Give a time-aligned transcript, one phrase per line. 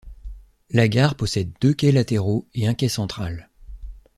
[0.71, 3.51] La gare possède deux quais latéraux et un quai central.